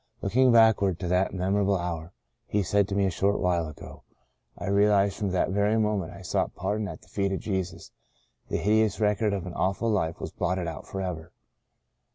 [0.23, 2.11] "Looking backward to that memorable hour,"
[2.47, 4.03] he said to me a short while ago,
[4.57, 7.91] I realize that from the very moment I sought pardon at the feet of Jesus
[8.47, 11.31] the hideous rec ord of an awful life was blotted out forever.